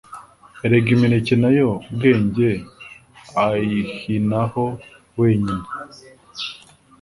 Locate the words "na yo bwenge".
1.43-2.49